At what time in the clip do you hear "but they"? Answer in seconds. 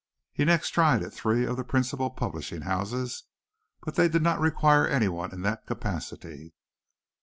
3.81-4.09